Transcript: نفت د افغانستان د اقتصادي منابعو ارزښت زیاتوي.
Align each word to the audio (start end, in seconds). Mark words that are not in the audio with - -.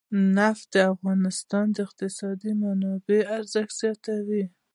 نفت 0.37 0.65
د 0.73 0.75
افغانستان 0.93 1.65
د 1.71 1.77
اقتصادي 1.87 2.51
منابعو 2.63 3.29
ارزښت 3.37 3.73
زیاتوي. 3.81 4.43